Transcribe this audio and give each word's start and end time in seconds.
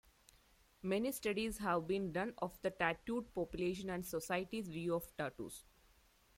Many 0.81 1.11
studies 1.11 1.59
have 1.59 1.85
been 1.87 2.11
done 2.11 2.33
of 2.39 2.59
the 2.63 2.71
tattooed 2.71 3.31
population 3.35 3.91
and 3.91 4.03
society's 4.03 4.67
view 4.67 4.95
of 4.95 5.07
tattoos. 5.15 5.63